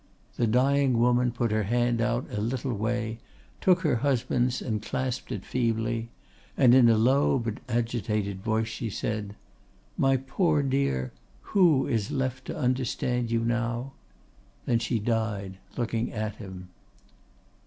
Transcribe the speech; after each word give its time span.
The 0.35 0.47
dying 0.47 0.97
woman 0.97 1.31
put 1.31 1.51
her 1.51 1.61
hand 1.65 2.01
out 2.01 2.25
a 2.31 2.41
little 2.41 2.73
way, 2.73 3.19
took 3.61 3.81
her 3.81 3.97
husband's 3.97 4.59
and 4.59 4.81
clasped 4.81 5.31
it 5.31 5.45
feebly; 5.45 6.09
and 6.57 6.73
in 6.73 6.89
a 6.89 6.97
low 6.97 7.37
but 7.37 7.59
agitated 7.69 8.41
voice 8.41 8.65
she 8.67 8.89
said, 8.89 9.35
'My 9.99 10.17
poor 10.17 10.63
dear, 10.63 11.11
who 11.53 11.85
is 11.85 12.09
left 12.09 12.45
to 12.45 12.57
understand 12.57 13.29
you 13.29 13.41
now?' 13.45 13.91
Then 14.65 14.79
she 14.79 14.97
died, 14.97 15.59
looking 15.77 16.11
at 16.11 16.37
him." 16.37 16.69